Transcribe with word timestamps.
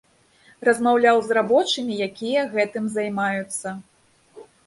Размаўляў 0.67 1.17
з 1.27 1.37
рабочымі, 1.39 1.99
якія 2.07 2.47
гэтым 2.55 2.85
займаюцца. 2.97 3.67